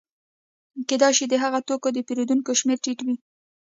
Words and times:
کېدای 0.87 1.13
شي 1.17 1.25
د 1.29 1.33
هغه 1.43 1.59
توکو 1.67 1.89
د 1.93 1.99
پېرودونکو 2.07 2.51
شمېره 2.59 2.81
ټیټه 2.83 3.03
وي 3.07 3.15